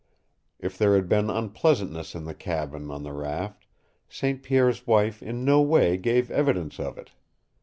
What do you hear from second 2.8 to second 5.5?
on the raft, St. Pierre's wife in